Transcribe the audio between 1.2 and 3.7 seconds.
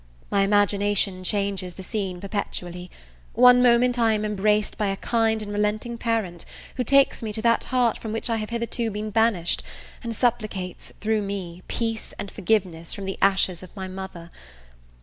changes the scene perpetually: one